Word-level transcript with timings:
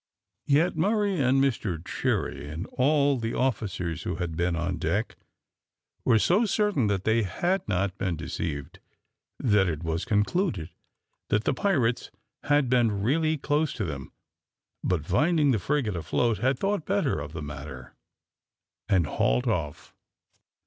Yet 0.47 0.75
Murray 0.75 1.19
and 1.21 1.39
Mr 1.39 1.77
Cherry, 1.85 2.49
and 2.49 2.65
all 2.71 3.17
the 3.19 3.35
officers 3.35 4.01
who 4.01 4.15
had 4.15 4.35
been 4.35 4.55
on 4.55 4.77
deck, 4.79 5.15
were 6.03 6.17
so 6.17 6.43
certain 6.47 6.87
that 6.87 7.03
they 7.03 7.21
had 7.21 7.69
not 7.69 7.95
been 7.99 8.15
deceived, 8.15 8.79
that 9.37 9.67
it 9.69 9.83
was 9.83 10.03
concluded 10.03 10.71
that 11.29 11.43
the 11.43 11.53
pirates 11.53 12.09
had 12.45 12.67
been 12.67 13.03
really 13.03 13.37
close 13.37 13.73
to 13.73 13.85
them, 13.85 14.11
but 14.83 15.05
finding 15.05 15.51
the 15.51 15.59
frigate 15.59 15.95
afloat, 15.95 16.39
had 16.39 16.57
thought 16.57 16.83
better 16.87 17.19
of 17.19 17.33
the 17.33 17.43
matter 17.43 17.93
and 18.89 19.05
hauled 19.05 19.45
off. 19.45 19.93